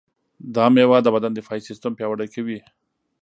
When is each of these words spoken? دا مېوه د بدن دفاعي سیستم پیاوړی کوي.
دا 0.55 0.65
مېوه 0.73 0.97
د 1.03 1.07
بدن 1.15 1.31
دفاعي 1.33 1.61
سیستم 1.69 1.91
پیاوړی 1.97 2.27
کوي. 2.35 2.59